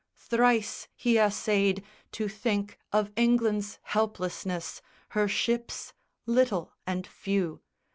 Thrice 0.15 0.87
he 0.95 1.19
assayed 1.19 1.83
To 2.13 2.27
think 2.27 2.79
of 2.91 3.11
England's 3.15 3.77
helplessness, 3.83 4.81
her 5.09 5.27
ships 5.27 5.93
Little 6.25 6.73
and 6.87 7.05
few. 7.05 7.61